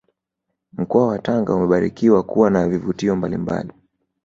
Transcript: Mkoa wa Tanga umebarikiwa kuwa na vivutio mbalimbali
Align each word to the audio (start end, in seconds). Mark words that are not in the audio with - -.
Mkoa 0.73 1.07
wa 1.07 1.19
Tanga 1.19 1.55
umebarikiwa 1.55 2.23
kuwa 2.23 2.49
na 2.49 2.69
vivutio 2.69 3.15
mbalimbali 3.15 3.71